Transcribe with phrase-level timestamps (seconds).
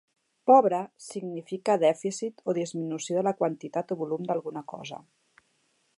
[0.51, 0.77] "Pobre"
[1.07, 5.03] significa dèficit o disminució de la quantitat o volum d'alguna cosa.